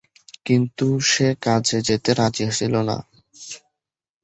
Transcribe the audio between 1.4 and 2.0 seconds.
কাজে